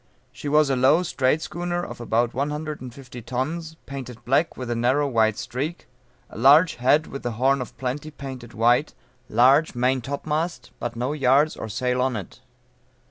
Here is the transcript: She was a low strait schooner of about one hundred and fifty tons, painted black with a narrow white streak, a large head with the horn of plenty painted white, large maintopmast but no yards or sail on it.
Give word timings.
She 0.31 0.49
was 0.49 0.71
a 0.71 0.75
low 0.75 1.03
strait 1.03 1.43
schooner 1.43 1.83
of 1.85 2.01
about 2.01 2.33
one 2.33 2.49
hundred 2.49 2.81
and 2.81 2.91
fifty 2.91 3.21
tons, 3.21 3.75
painted 3.85 4.25
black 4.25 4.57
with 4.57 4.71
a 4.71 4.75
narrow 4.75 5.07
white 5.07 5.37
streak, 5.37 5.85
a 6.31 6.39
large 6.39 6.77
head 6.77 7.05
with 7.05 7.21
the 7.21 7.33
horn 7.33 7.61
of 7.61 7.77
plenty 7.77 8.09
painted 8.09 8.55
white, 8.55 8.95
large 9.29 9.73
maintopmast 9.75 10.71
but 10.79 10.95
no 10.95 11.13
yards 11.13 11.55
or 11.55 11.69
sail 11.69 12.01
on 12.01 12.15
it. 12.15 12.39